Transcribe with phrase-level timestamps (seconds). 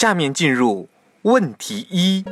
[0.00, 0.88] 下面进入
[1.24, 2.24] 问题一。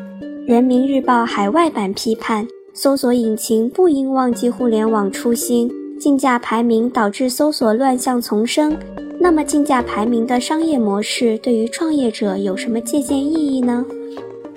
[0.47, 5.71] 人民日报海外版批判：搜索引擎不应忘记互联网初心，
[6.01, 8.75] 竞价排名导致搜索乱象丛生。
[9.21, 13.85] 那么，竞价排名的商业模式对于创业者有什么借鉴意义呢？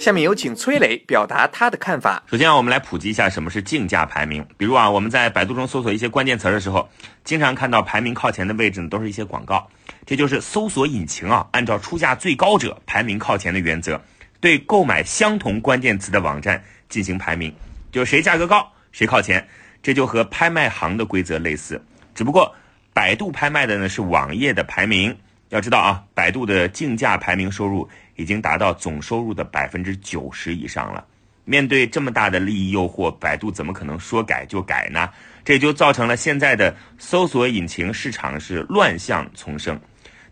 [0.01, 2.23] 下面有请崔磊表达他的看法。
[2.25, 4.43] 首先啊，我们来普及一下什么是竞价排名。
[4.57, 6.89] 比如啊，我们在百度中搜索一些关键词的时候，
[7.23, 9.69] 经常看到排名靠前的位置呢，都是一些广告。
[10.03, 14.01] 这就是搜索引擎啊，按照出价最高者排名靠前的原则，
[14.39, 17.53] 对购买相同关键词的网站进行排名，
[17.91, 19.47] 就谁价格高谁靠前。
[19.83, 21.79] 这就和拍卖行的规则类似，
[22.15, 22.51] 只不过
[22.91, 25.15] 百度拍卖的呢是网页的排名。
[25.49, 31.05] 要知道啊，百度的竞价排名收入已经达到总收入的百分之九十以上了。
[31.43, 35.09] 面对这么大的利益诱惑，百度怎么可能说改就改呢？
[35.43, 39.79] 这就造成了现在的搜索引擎市场是乱象丛生。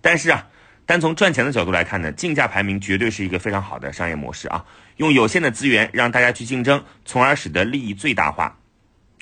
[0.01, 0.47] 但是啊，
[0.85, 4.63] 单从赚钱的角度来看呢，竞价排名绝对是一个非常好的商业模式啊！
[4.97, 8.55] 用有限的资源让大家去竞争，从而使得利益最大化。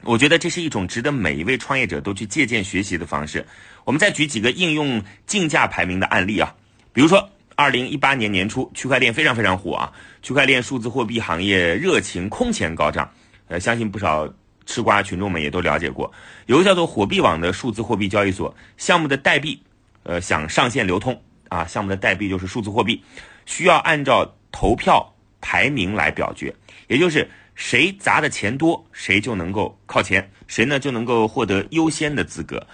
[0.04, 3.44] 我觉得这是一种值得每一位创业者都去借鉴学习的方式。
[3.86, 6.54] 我们再举几个应用竞价排名的案例啊，
[6.94, 9.92] 比如说，二零一八年年初，区块链非常非常火啊，
[10.22, 13.12] 区块链数字货币行业热情空前高涨，
[13.48, 14.32] 呃，相信不少
[14.68, 16.14] 吃瓜群众们也都了解过，
[16.46, 19.60] 有个叫做火币网的数字货币交易所，项目的代币，
[20.04, 23.04] 呃，想上线流通啊，项目的代币就是数字货币，
[23.48, 25.12] 需要按照投票
[25.42, 26.54] 排名来表决，
[26.88, 32.68] 也就是谁砸的钱多，谁就能够靠前，谁呢就能够获得优先的资格。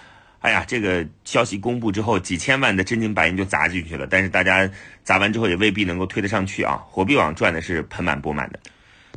[0.44, 4.06] 哎呀，这个消息公布之后，几千万的真金白银就砸进去了。
[4.06, 4.68] 但是大家
[5.02, 6.84] 砸完之后也未必能够推得上去啊！
[6.86, 8.60] 火币网赚的是盆满钵满的。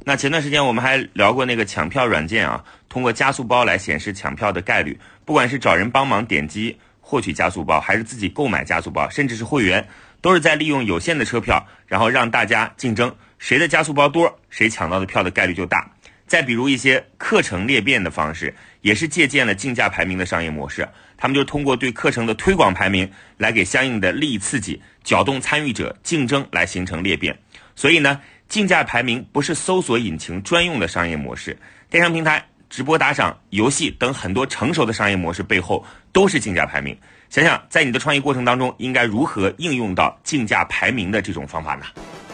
[0.05, 4.97] 那前段时间我们还聊过那个抢票软件啊，通过加速包来显示抢票的概率。
[5.25, 9.85] 不管是找人帮忙点击获取加速包，还是自己购买加速包，甚至是会员，
[10.21, 15.91] 都是在利用有限的车票，然后让大家竞争，谁的加速包多，谁抢到的票的概率就大。
[16.27, 20.87] 再比如一些课程裂变的方式，也是借鉴了竞价排名的商业模式。
[21.17, 27.35] 他们就通过对课程的推广排名，来给相应的利益刺激，搅动参与者竞争，来形成裂变。
[27.75, 31.57] 所以呢，竞价排名不是搜索引擎专用的商业模式，
[31.89, 36.95] 电商平台、直播打赏、游戏等很多成熟的商业模式背后都是竞价排名。
[37.29, 41.85] 想想在你的创业过程当中，应该如何应用到竞价排名的这种方法呢？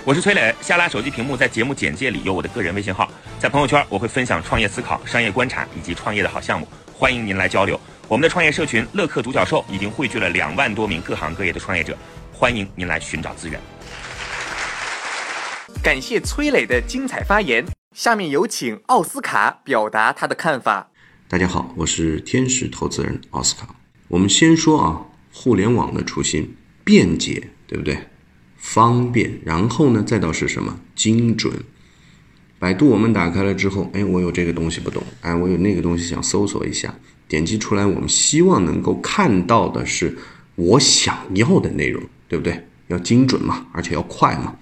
[0.05, 3.09] 我是崔磊，下拉手机屏幕，在节目简介里有我的个人微信号，
[3.39, 7.79] 在朋友圈我会分享创业思考、商业观察以及创业的好项目，欢迎您来交流。
[8.09, 11.97] 我们的创业社群乐客独角兽已经汇聚了两万多名各行各业的创业者，
[12.33, 13.57] 欢迎您来寻找资源。
[15.81, 17.65] 感谢崔磊的精彩发言，
[17.95, 20.89] 下面有请奥斯卡表达他的看法。
[21.29, 23.73] 大家好，我是天使投资人奥斯卡。
[24.09, 27.97] 我们先说啊，互联网的初心，便捷，对不对？
[28.63, 30.79] 方便，然后呢，再到是什么？
[30.95, 31.53] 精准。
[32.57, 36.95] 百度我们打开了之后，哎，我有这个东西不懂，哎，我有那个东西想搜索一下，
[37.27, 40.17] 点击出来，我们希望能够看到的是
[40.55, 42.65] 我想要的内容，对不对？
[42.87, 44.55] 要精准嘛，而且要快嘛。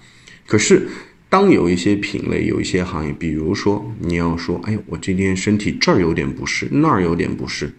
[0.48, 0.88] 可是，
[1.28, 7.72] 当有一些品类、有一些行业，比如说你要说，哎，我今天身体这儿有点不适，那儿有点不适。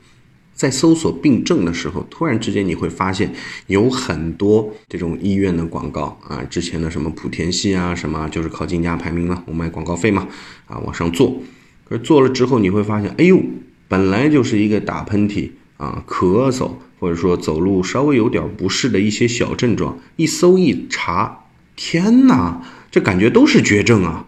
[0.53, 3.33] 在搜索病症的时候，突然之间你会发现
[3.67, 10.27] 有很多这种医院的广告啊，之前的什么莆田系啊，什么就是靠竞价排名了，我卖广告费嘛，
[10.67, 11.41] 啊往上做，
[11.83, 13.41] 可是做了之后你会发现，哎呦，
[13.87, 24.27] 本来就是一个打喷嚏啊、咳嗽，或者说走路稍微有点不适的一些小症状，一搜一查，天哪，这感觉都是绝症啊，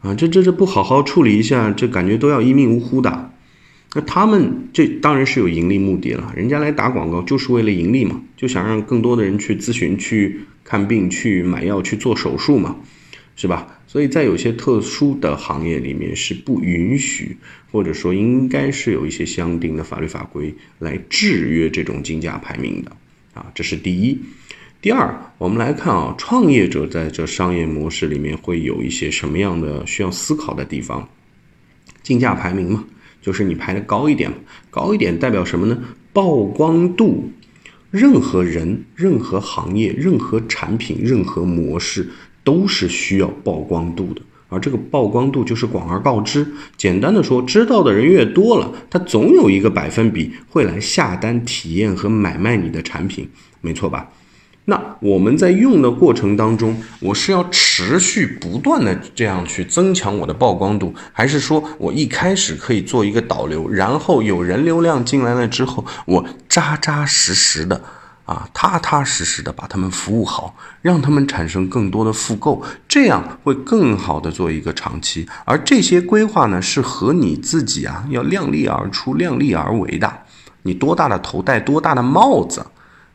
[0.00, 3.30] 啊，这这这不好好处理一下，这感觉都要一命呜呼的。
[3.94, 12.76] 那他们这当然是有盈利目的了，人家来打广告就是为了盈利嘛，就想让更多的人去咨询、去看病、去买药、去做手术嘛，
[13.34, 13.66] 是吧？
[13.86, 17.34] 所以在有些特殊的行业里面是不允许，
[17.72, 22.92] 或者说应该是有一些相应的法律法规来制约这种竞价排名的
[23.32, 24.20] 啊，这是第一。
[24.82, 31.08] 第二，我们来看啊，创业者在这商业模式里面会有一些什么样的需要思考的地方？
[32.02, 32.84] 竞价排名嘛。
[33.20, 34.36] 就是你排的高一点嘛，
[34.70, 35.78] 高一点代表什么呢？
[36.12, 37.30] 曝光度，
[37.90, 42.08] 任何人、任何行业、任何产品、任何模式
[42.42, 44.22] 都是需要曝光度的。
[44.50, 46.46] 而这个曝光度就是广而告之。
[46.76, 53.28] 简单的说，知道的人越多了，他总有一个百分比会来下单、体验和买卖你的产品，
[53.60, 54.08] 没错吧？
[54.70, 67.80] 那我们在用的过程当中，我是要持续不断的这样去增强我的曝光度，还是说我一开始可以做一个导流，然后有人流量进来了之后，我扎扎实实的？
[68.26, 75.26] 啊，踏踏实实的把他们服务好，让他们产生更多的复购，这样会更好的做一个长期。
[75.46, 80.12] 而这些规划呢，是和你自己啊要量力而出、量力而为的。
[80.64, 82.66] 你多大的头戴多大的帽子，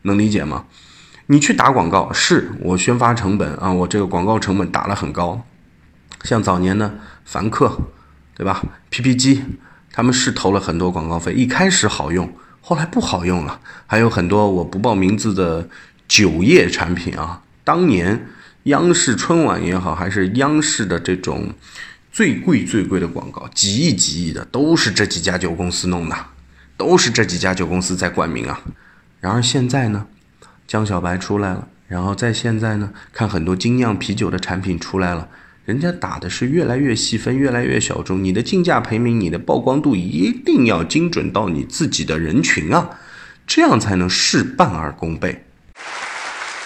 [0.01, 0.65] 能理解吗？
[1.27, 5.45] 你去打广告，是我宣发成本啊，我这个广告成本打了很高。
[6.23, 7.77] 像早年的凡客，
[8.35, 9.43] 对吧？P P 机
[9.91, 12.31] 他们是投了很多广告费，一开始好用。
[12.61, 15.67] 后来不好用了，还有很多我不报名字的
[16.07, 17.41] 酒业产品啊。
[17.63, 18.27] 当年
[18.63, 21.53] 央视春晚也好，还是央视的这种
[22.11, 26.15] 最贵最贵的广告，几亿几亿的，都是这几家酒公司弄的，
[26.77, 28.61] 都是这几家酒公司在冠名啊。
[29.19, 30.05] 然而现在呢，
[30.67, 35.27] 江小白出来了，然后在现在呢，看很多精酿啤酒的产品出来了。
[35.65, 38.21] 人家打的是越来越细分，越来越小众。
[38.21, 42.89] 你的竞价排名，你的曝光度一定要精准到你自己的人群啊，
[43.47, 45.45] 这样才能事半而功倍。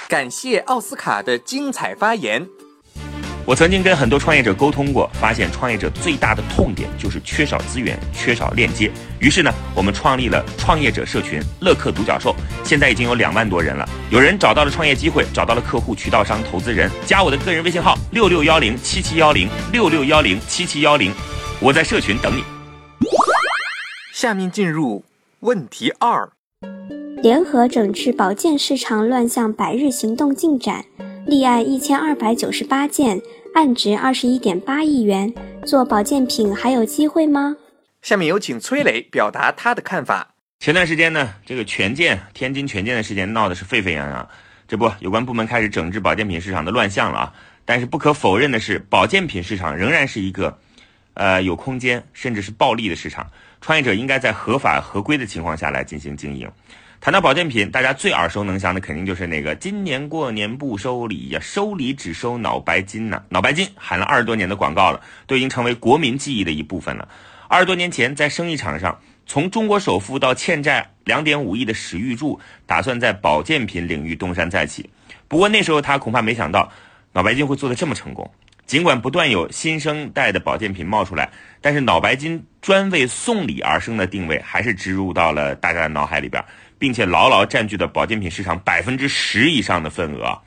[0.08, 2.48] 感谢奥斯卡的精彩发言。
[3.48, 8.92] 我曾经跟很多创业者沟通过，发现创业者最大的痛点就是缺少资源、缺少链接。
[9.20, 12.36] 于是呢，我们创立了创业者社群“乐客独角兽”，
[12.66, 13.88] 现在已经有两万多人了。
[14.10, 21.14] 有人找到了创业机会，找到了客户、渠道商、投资人，加我的个人微信号六六幺零七七幺零六六幺零七七幺零，
[21.62, 22.44] 我在社群等你。
[24.14, 25.06] 下面进入
[25.40, 26.30] 问题二：
[27.24, 30.84] 联合整治保健市场乱象百日行动进展，
[31.28, 33.22] 立案一千二百九十八件。
[33.54, 35.34] 案值二十一点八亿元，
[35.66, 37.58] 做保健品还有机会吗？
[38.04, 40.36] 下面有请崔磊表达他的看法。
[40.60, 44.30] 前段时间呢，这个权健天津权健的事件闹的是沸沸扬扬，
[44.68, 47.34] 这不，有关部门开始整治保健品市场的乱象了啊！
[47.66, 50.60] 但是不可否认的是，保健品市场仍然是一个，
[51.16, 53.28] 呃，有空间甚至是暴利的市场，
[53.60, 56.48] 创业者应该在合法合规的情况下来进行经营。
[57.00, 63.22] 谈到保健品，大家最耳熟能详的肯定就是那个“今年过年不收礼呀，收礼只收脑白金呐”。
[63.30, 67.08] 脑白金喊了二十多年的广告了，都已经成为国民记忆的一部分了。
[67.48, 74.90] 二十多年前，在生意场上，从中国首富到欠债两点五亿的史玉柱，打算在保健品领域东山再起。
[75.28, 76.70] 不过那时候他恐怕没想到，
[77.14, 78.30] 脑白金会做得这么成功。
[78.66, 81.30] 尽管不断有新生代的保健品冒出来，
[81.62, 86.44] 但是脑白金专为送礼而生的定位，还是植入到了大家的脑海里边。
[86.80, 90.42] 并且牢牢占据的保健品市场百分之十以上的份额。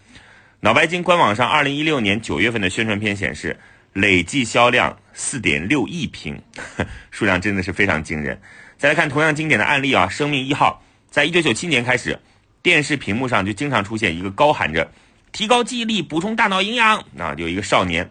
[0.61, 3.59] 脑白金官网上二零一六年九月份的宣传片显示，
[3.94, 6.41] 累计销量四点六亿瓶，
[7.11, 8.41] 数量真的是非常惊人。
[8.77, 12.19] 再来看同样经典的案例啊，生命一号，在一九九七年开始，
[12.62, 14.91] 电视屏幕上就经常出现一个高喊着
[15.33, 18.11] “提高记忆力，补充大脑营养”，啊，有一个少年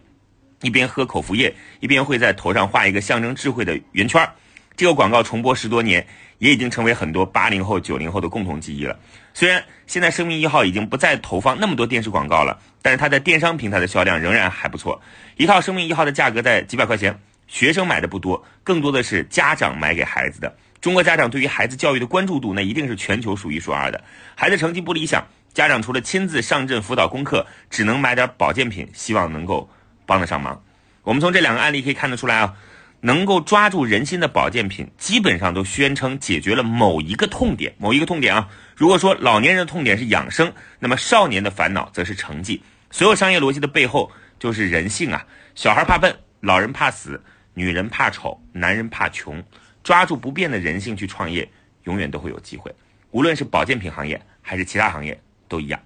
[0.62, 4.28] 一边喝口服液，一边会在头上画一个象征智慧的圆圈。
[4.80, 6.06] 这个广告重播十多年。
[6.38, 8.98] 也已经成为很多八零后、九零后的共同记忆了。
[9.34, 15.02] 虽然现在生命一号已经不再投放那么多电视广告了，但是它在电商平台的销量仍然还不错。
[15.36, 20.56] 一套生命一号的价格在几百块钱，学生买的不多，更多的是家长买给孩子的。
[20.80, 24.02] 中国家长对于孩子教育的关注度，那一定是全球数一数二的。
[24.34, 29.68] 孩子成绩不理想，家长除了亲自上阵辅导功课，只能买点保健品，希望能够
[30.06, 30.62] 帮得上忙。
[31.02, 32.54] 我们从这两个案例可以看得出来啊。
[33.00, 38.48] 能够抓住人心的保健品，基本上都宣称解决了某一个痛点，某一个痛点啊。
[38.76, 42.62] 如果说老年人的痛点是养生，那么少年的烦恼则是成绩。
[42.90, 45.26] 所有商业逻辑的背后就是人性啊。
[45.54, 47.22] 小孩怕笨，老人怕死，
[47.54, 49.42] 女人怕丑，男人怕穷。
[49.82, 51.48] 抓住不变的人性去创业，
[51.84, 52.74] 永远都会有机会。
[53.12, 55.80] 无论是保健品行业还是其他行业，都一样。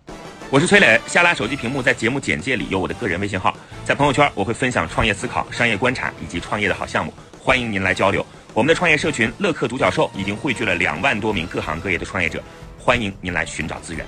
[0.51, 8.25] 我是崔磊，下拉手机屏幕，在节目简介里有我的个人微信号，在朋友圈我会分享创业思考、商业观察以及创业的好项目，欢迎您来交流。
[8.53, 12.41] 我们的创业社群乐客独角兽已经汇聚了两万多名各行各业的创业者，
[12.79, 14.07] 欢迎您来寻找资源。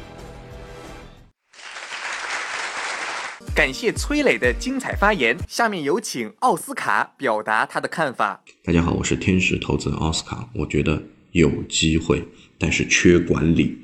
[3.54, 8.42] 感谢崔磊的精彩发言，下面有请奥斯卡表达他的看法。
[8.62, 11.02] 大家好，我是天使投资人奥斯卡，我觉得
[11.32, 12.22] 有机会，
[12.58, 13.78] 但是缺管理，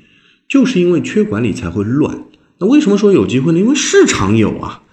[0.47, 2.15] 就是因为缺管理才会乱。
[2.63, 3.59] 那为什么说有机会呢？
[3.59, 4.83] 因为市场有啊，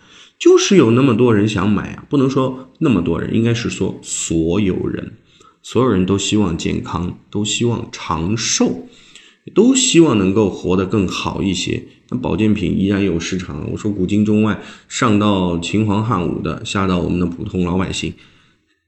[0.40, 5.12] 就是有那么多人想买啊，不能说那么多人，应该是说所有人，
[5.62, 8.88] 所有人都希望健康，都希望长寿，
[9.54, 11.84] 都希望能够活得更好一些。
[12.08, 13.70] 那保健品依然有市场。
[13.70, 18.12] 我说古今中外，上到秦皇汉武的，下到我们的普通老百姓，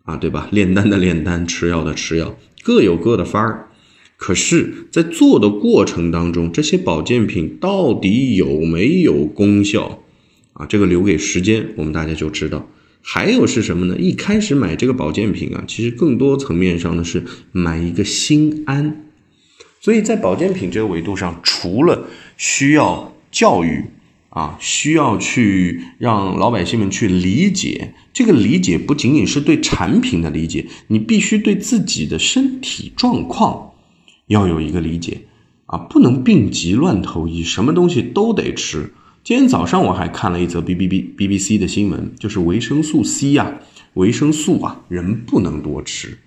[0.02, 0.48] 啊，对吧？
[0.50, 3.68] 炼丹的炼丹，吃药的吃药，各有各的法儿。
[4.24, 9.98] 可是，在做的过程当中，这些保健品到底有没有功效
[10.52, 10.64] 啊？
[10.64, 12.68] 这个留给时间，我们大家就知道。
[13.00, 13.96] 还有是什么呢？
[13.98, 19.08] 一开始买这个保健品啊，其实更多层面上呢是买一个心安。
[19.80, 23.86] 所以在保健品这个维度上，除了需要教育
[24.28, 33.71] 啊，需要去让老百姓们去理解，这个理解不仅仅是对产品的理解，你必须对自己的身体状况
[34.26, 35.22] 要有一个理解
[35.66, 38.92] 啊，不能病急乱投医，什么东西都得吃。
[39.24, 43.60] 今天早上我还看了一则 B B B B B C 的新闻，就是维生素 C 呀，
[43.94, 46.18] 维生素啊，人不能多吃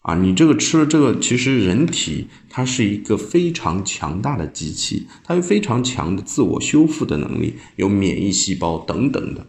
[0.00, 0.14] 啊。
[0.16, 9.46] 你这个吃了这个，其实人体它是一个非常强大的机器，它有非常强的自我修复的能力，有免疫细胞等等的。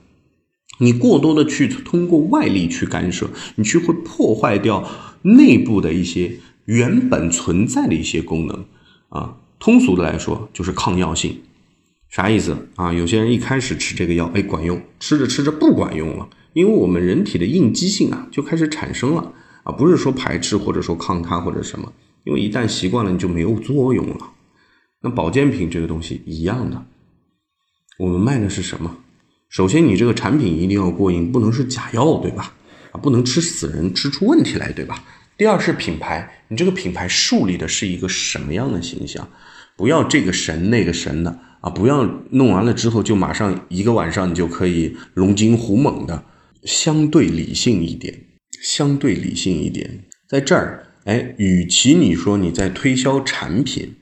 [0.79, 4.89] 你过多的去通过外力去干涉，你去会破坏掉
[5.21, 8.65] 内部的一些原本存在的一些功能
[9.09, 9.37] 啊。
[9.59, 11.41] 通俗的来说，就是抗药性。
[12.09, 12.91] 啥意思啊？
[12.93, 19.31] 有些人一开始吃这个药，哎，管用，吃着吃着不管用了，因为我们人体的应激性啊就开始产生了
[19.63, 21.91] 啊，不是说排斥或者说抗它或者什么，
[22.23, 24.31] 因为一旦习惯了你就没有作用了。
[25.01, 26.85] 那保健品这个东西一样的，
[27.97, 28.97] 我们卖的是什么？
[29.49, 32.53] 首先你这个产品一定要过硬，不能是假药，对吧？
[32.91, 35.03] 啊，不能吃死人，吃出问题来，对吧？
[35.37, 39.27] 第二是品牌，你这个品牌树立的是一个什么样的形象？
[39.75, 41.39] 不要这个神那个神的。
[41.63, 46.25] 啊，不要弄完了之后就马上一个晚上你就可以龙精虎猛的，
[46.63, 48.13] 相对理性一点，
[48.61, 53.95] 相对理性一点，在这儿，哎，与其你说你在推销产品，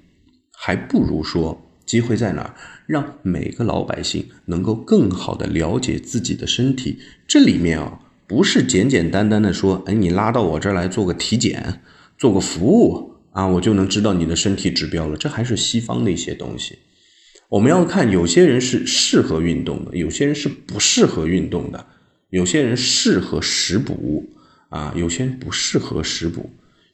[0.57, 2.55] 还不如说机会在哪儿，
[2.87, 6.97] 让每个老百姓能够更好的了解自己的身体。
[7.27, 7.99] 这里面啊，
[8.31, 11.81] 不是简简单单的说，哎，你拉到我这儿来做个体检，
[12.17, 15.17] 做个服务啊，我就能知道你的身体指标了。
[15.17, 16.79] 这还是西方的一些东西。
[17.49, 21.85] 我们要看，有些人是适合运动的，有些人是不适合运动的，
[22.29, 24.25] 有些人适合食补
[24.69, 26.49] 啊，有些人不适合食补，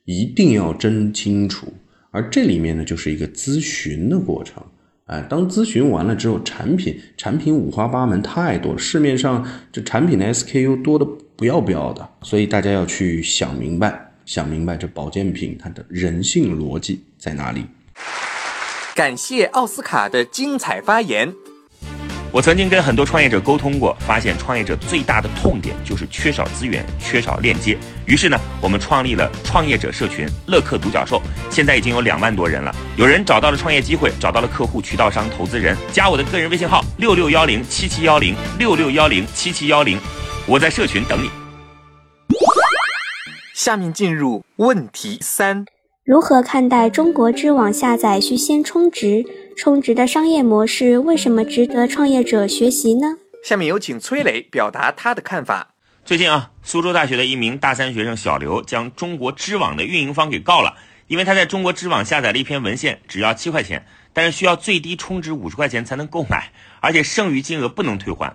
[0.06, 1.72] 一定要真清楚。
[2.10, 4.64] 而这里面呢，就是一个咨询的过程。
[5.06, 17.64] 哎，当咨询完了之后，产品产品五花八门，太多了，市面上这产品的 SKU 多的不要不要的，所以大家要去想明白，想明白这保健品它的人性逻辑在哪里。
[18.96, 21.32] 感谢奥斯卡的精彩发言。
[22.32, 27.78] 我曾经跟很多创业者沟通过，发现创业者最大的痛点就是缺少资源、缺少链接。
[28.06, 32.76] 于是呢，我们创立了创业者社群乐客独角兽，现在已经有两万多人了。
[32.98, 40.00] 有人找到了创业机会，找到了客户、渠道商、投资人，加我的个人微信号六六幺零七七幺零六六幺零七七幺零，
[40.50, 41.30] 我在社群等你。
[43.54, 45.66] 下面进入问题三。
[46.06, 49.26] 如何看待中国知网下载需先充值？
[49.58, 53.18] 充值的商业模式为什么值得创业者学习呢？
[53.44, 55.74] 下面有请崔磊表达他的看法。
[56.06, 60.78] 最近啊，苏州大学的一名大三学生小刘将中国知网的运营方给告了，
[61.08, 68.34] 因为他在中国知网下载了一篇文献，只要七块钱，但是需要最低充值五十块钱才能购买，而且剩余金额不能退还。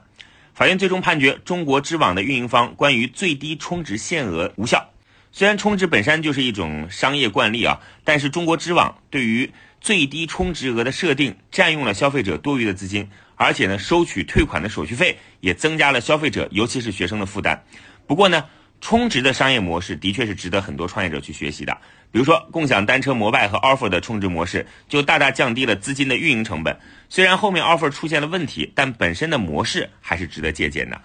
[0.55, 4.91] 法院最终判决中国知网的运营方关于最低充值限额无效。
[5.33, 17.65] 虽然充值本身就是一种商业惯例啊，但是中国知网对于最低充值额的设定占用了消费者多余的资金，而且呢，收取退款的手续费也增加了消费者，尤其是学生的负担。
[18.07, 18.45] 不过呢，
[18.83, 21.79] 充值的商业模式的确是值得很多创业者去学习的。
[22.11, 26.79] 比如说，共享单车摩拜和 offer 的充值模式就大大降低了资金的运营成本。
[27.15, 30.99] 虽然后面 offer 出现了问题，但本身的模式还是值得借鉴的。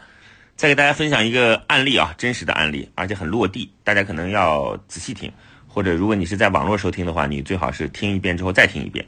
[0.56, 5.30] 再给大家分享一个案例啊，真实的案例，而且很落地，大家可能要仔细听，
[5.68, 9.06] 或者如果你是在网络收听的话，你最好是听一遍之后再听一遍。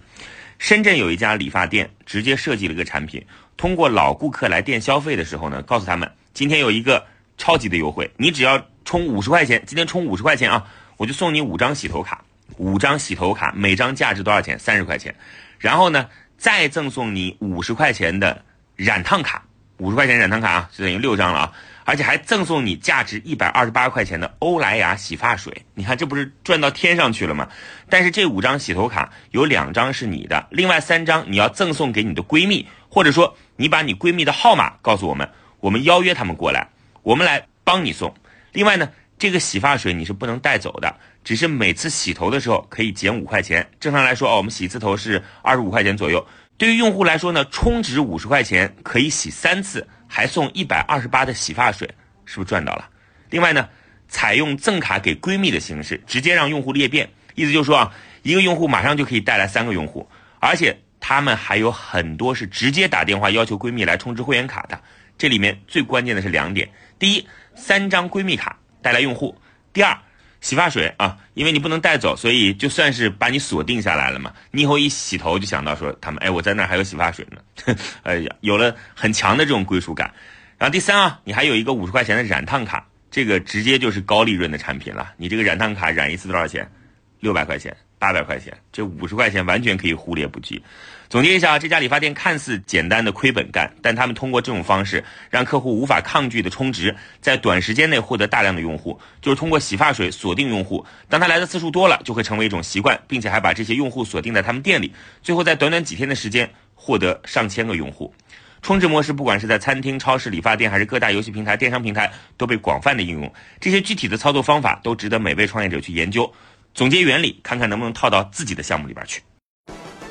[0.58, 3.25] 深圳有一家理发店，直接设计了一个产品，
[3.56, 7.01] 通过老顾客来店消费的时候呢，告诉他们今天有一个
[7.38, 12.25] 超级的优惠，你只要充五十块钱，今天充五十块钱啊，我就送你五张洗头卡，
[12.58, 14.60] 五张洗头卡，每张价值多少钱？
[14.60, 15.15] 三十块钱，
[15.60, 18.43] 然后呢，再赠送你五十块钱的
[18.75, 19.43] 染烫卡。
[19.77, 21.53] 五十块钱染烫卡啊，就等于六张了啊，
[21.86, 27.48] 而且还赠送你价值一百二十八块钱的欧莱雅洗发水，你看这不是赚到天上去了吗？
[27.89, 35.29] 但是这五张洗头卡有两张是你的，另外三张你要赠送给你的闺蜜，或者说你把你闺蜜的号码告诉我们，
[35.62, 36.67] 我们邀约他们过来，
[37.01, 38.13] 我们来帮你送。
[38.51, 40.95] 另外呢，这个洗发水你是不能带走的，
[41.25, 43.69] 只是每次洗头的时候可以减五块钱。
[43.77, 46.25] 正常来说哦，我们洗一次头是二十五块钱左右。
[46.57, 51.85] 对于用户来说呢，充值五十块钱可以洗三次，还送一百二十八的洗发水，
[52.25, 52.89] 是不是赚到了？
[53.29, 53.67] 另外呢，
[54.07, 60.09] 采用赠卡给闺蜜的形式，直接让用户裂变，意思就是说啊，一个用户马上就可以带来三个用户，
[60.39, 64.79] 而且他们还有很多是直接打电话要求闺蜜来充值会员卡的。
[65.17, 69.36] 这里面最关键的是两点：第一，三张闺蜜卡带来用户；
[69.74, 69.98] 第二。
[70.41, 74.33] 洗发水啊，因为你不能带走，所以就算是把你锁定下来了嘛。
[74.51, 80.13] 你以后一洗头就想到说他们，哎，我在那儿还有洗发水呢， 哎呀，有了很强的这种归属感。
[80.57, 85.12] 然后第三啊，你还有一个五十块钱的染烫卡，这个直接就是高利润的产品了。
[85.17, 86.71] 你这个染烫卡染一次多少钱？
[87.19, 87.75] 六百块钱。
[88.01, 90.63] 八百块钱，这五十块钱完全可以忽略不计。
[91.09, 100.85] 总结一下，这家理发店看似简单的亏本干，但他们通过这种方式让客户无法抗拒的充值，在短时间内获得大量的用户，就是通过洗发水锁定用户。
[101.09, 108.13] 当他来的次数多了，就会成为一种习惯，并且还把这些用户锁定在他们店里，最后在短短几天的时间获得上千个用户。
[108.61, 113.33] 充值模式不管是在餐厅、超市、理发店，还是各大游戏平台、电商平台，都被广泛的应用。
[113.59, 116.31] 这些具体的操作方法都值得每位创业者去研究。
[116.75, 119.23] 总结原理，看看能不能套到自己的项目里边去。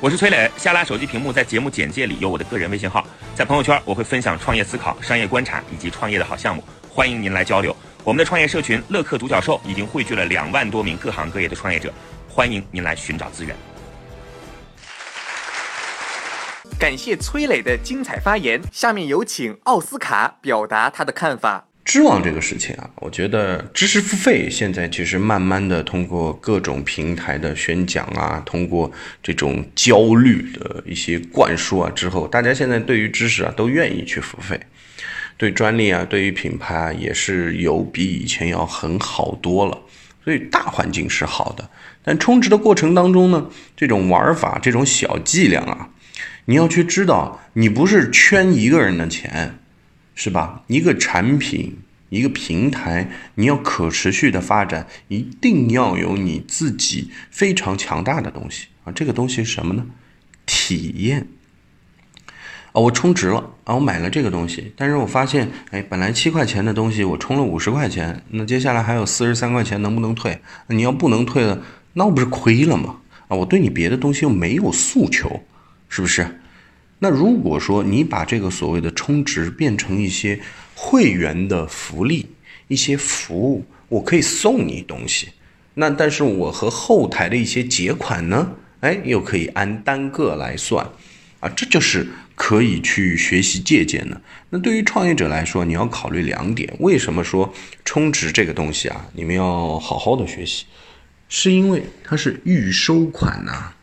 [0.01, 7.75] 我是崔磊，下拉手机屏幕，在节目简介里有我的个人微信号，在朋友圈我会分享创业思考、商业观察以及创业的好项目，欢迎您来交流。
[8.05, 11.93] 我们的创业社群乐客独角兽已经汇聚了两万多名各行各业的创业者，
[12.29, 13.53] 欢迎您来寻找资源。
[16.79, 21.68] 感谢崔磊的精彩发言，下面有请奥斯卡表达他的看法。
[21.89, 28.91] 知网这个事情啊，我觉得知识付费现在其实慢慢的通过各种平台的宣讲啊，通过
[29.23, 34.59] 这种焦虑的一些灌输啊之后，大家现在对于知识啊都愿意去付费，
[35.35, 39.75] 对专利啊，对于品牌啊也是有比以前要很好多了，
[40.23, 41.67] 所以大环境是好的。
[42.03, 45.89] 但充值的过程当中呢，这种玩法、这种小伎俩啊，
[46.45, 49.57] 你要去知道，你不是圈一个人的钱。
[50.21, 50.61] 是吧？
[50.67, 51.77] 一个产品，
[52.09, 58.91] 一个平台，你要可持续的发展，一定要有你自己非常强大的东西啊！
[58.91, 59.85] 这个东西是什么呢？
[60.45, 61.25] 体验
[62.73, 62.81] 啊！
[62.81, 63.75] 我充值了啊！
[63.75, 70.41] 我买了这个东西，但是我发现，哎，本来七块钱的东西，我充了五十块钱，那接下来还有四十三块钱，能不能退？
[70.67, 72.97] 你要不能退了，那我不是亏了吗？
[73.29, 73.37] 啊！
[73.37, 75.41] 我对你别的东西又没有诉求，
[75.87, 76.41] 是不是？
[76.99, 80.39] 那如果说你把这个所谓的充值变成一些
[80.75, 82.27] 会员的福利、
[82.67, 85.29] 一些服务，我可以送你东西，
[85.75, 90.85] 那但是我和后台的一些结款呢，哎，又可以按单个来算，
[91.39, 94.21] 啊，这就是可以去学习借鉴的。
[94.49, 96.73] 那对于创业者来说，你要考虑两点。
[96.79, 97.53] 为什么说
[97.85, 100.65] 充值这个东西啊，你们要好好的学习，
[101.29, 103.73] 是因为它是预收款呐。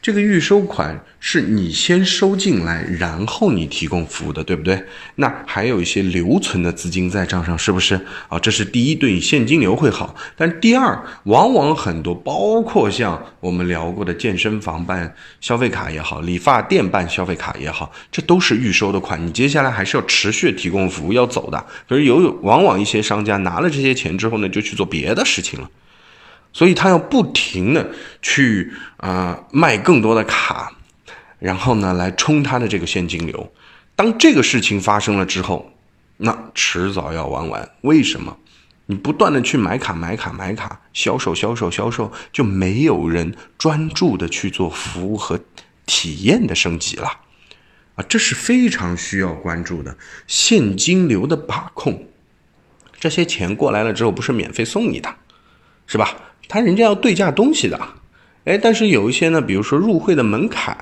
[0.00, 4.80] 这个预收款是你先收进来，然后你提供服务的，对不对？
[5.16, 8.38] 那还有一些留存的资金在账上，是不是啊？
[8.38, 10.14] 这是第一，对你现金流会好。
[10.36, 19.26] 但第二，往往很多，包括像我们聊过的健身房办消费卡也好，理发店办消费卡也好，这都是预收的款。
[19.26, 21.66] 你接下来还是要持续提供服务，要走的。
[21.88, 25.68] 可是有往往一些商家拿了这些钱之后呢，就去做别的事情了。
[26.52, 27.90] 所以他要不停的
[28.22, 30.72] 去啊卖更多的卡，
[31.38, 33.52] 然后呢来充他的这个现金流。
[33.94, 35.72] 当这个事情发生了之后，
[36.16, 37.70] 那迟早要玩完。
[37.82, 38.36] 为什么？
[38.86, 45.38] 你不断的去买卡买卡买卡，销售销售销售，就没有人专注的去做服务和
[45.84, 47.06] 体验的升级了
[47.96, 48.04] 啊！
[48.08, 52.06] 这是非常需要关注的现金流的把控。
[52.98, 55.14] 这些钱过来了之后，不是免费送你的，
[55.86, 56.16] 是吧？
[56.48, 57.78] 他人家要对价东西的，
[58.44, 60.76] 哎，但是有一些呢，比如说入会的门槛，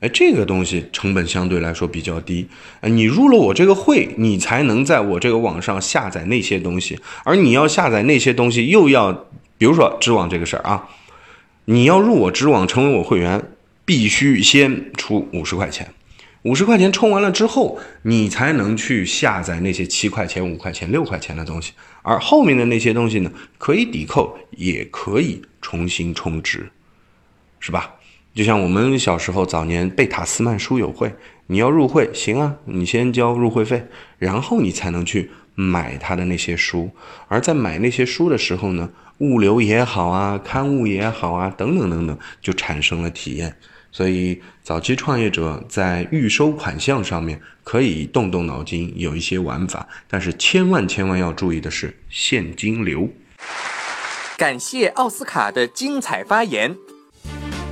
[0.00, 2.48] 哎，这个东西成本相对来说比较低，
[2.80, 9.12] 哎，你入了我这个会，你才能在我这个网上下载那些东西，而你要下载那些东西，又要，
[9.56, 10.88] 比如说知网这个事儿啊，
[11.66, 13.42] 你要入我知网成为我会员，
[13.84, 15.88] 必须先出五十块钱。
[16.42, 21.72] 五十块钱充完了之后，你才能去下载那些七块钱、五块钱、六块钱的东西，
[22.04, 26.70] 而后面的那些东西呢，可以抵扣，也可以重新充值，
[27.58, 27.94] 是吧？
[28.34, 31.14] 就像我们小时候早年贝塔斯曼书友会，
[31.46, 33.86] 你要入会，行啊，你先交入会费，
[34.18, 36.90] 然后你才能去买他的那些书，
[37.28, 43.56] 而在买那些书的时候呢，物流也好啊，刊物也好啊，等等等等，就产生了体验。
[43.96, 53.08] 所以，早期创业者在预收款项上面可以动动脑筋，有一些玩法，但是千万千万要注意的是现金流。
[54.36, 56.76] 感谢奥斯卡的精彩发言。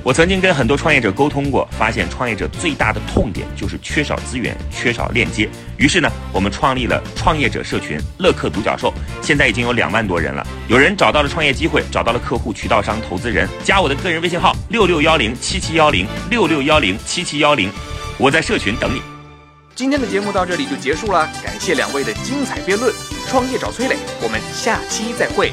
[0.03, 5.49] 我曾经跟很多创业者沟通过，发现创业者最大的痛点就是缺少资源、缺少链接。
[5.77, 10.45] 于是呢，我们创立了创业者社群“乐客独角兽”，现在已经有两万多人了。
[10.67, 17.71] 有人找到了创业机会，找到了客户、渠道商、投资人，加我的个人微信号六六幺零七七幺零六六幺零七七幺零，
[18.17, 19.01] 我在社群等你。
[19.73, 22.93] 今天的节目到这里就结束了，感谢两位的精彩辩论。
[23.29, 25.51] 创业找崔磊，我们下期再会。